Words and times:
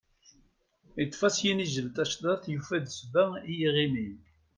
Iṭṭef-as 1.03 1.37
unajjel 1.49 1.87
tacḍaḍt, 1.95 2.45
yufa-d 2.53 2.85
sseba 2.91 3.23
i 3.51 3.53
yiɣimi. 3.59 4.09